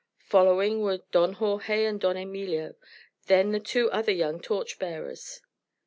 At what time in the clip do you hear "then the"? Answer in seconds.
3.27-3.59